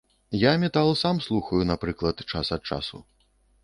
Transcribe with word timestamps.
Я 0.51 0.57
метал 0.63 0.95
сам 1.03 1.21
слухаю, 1.27 1.61
напрыклад, 1.73 2.27
час 2.35 2.55
ад 2.59 2.71
часу. 2.71 3.09